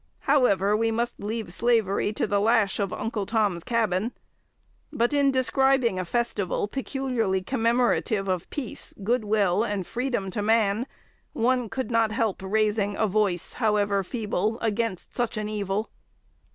However, 0.21 0.75
we 0.75 0.89
must 0.89 1.19
leave 1.19 1.53
slavery 1.53 2.11
to 2.13 2.25
the 2.25 2.39
lash 2.41 2.79
of 2.79 2.91
'Uncle 2.91 3.27
Tom's 3.27 3.63
Cabin;' 3.63 4.13
but 4.91 5.13
in 5.13 5.29
describing 5.29 5.99
a 5.99 6.05
festival 6.05 6.67
peculiarly 6.67 7.43
commemorative 7.43 8.27
of 8.27 8.49
peace, 8.49 8.95
good 9.03 9.23
will, 9.23 9.63
and 9.63 9.85
freedom 9.85 10.31
to 10.31 10.41
man, 10.41 10.87
one 11.33 11.69
could 11.69 11.91
not 11.91 12.11
help 12.11 12.41
raising 12.41 12.95
a 12.97 13.05
voice, 13.05 13.53
however 13.53 14.03
feeble, 14.03 14.57
against 14.61 15.15
such 15.15 15.37
an 15.37 15.47
evil. 15.47 15.91